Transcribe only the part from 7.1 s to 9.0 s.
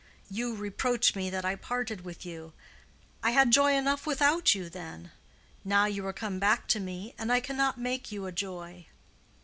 and I cannot make you a joy.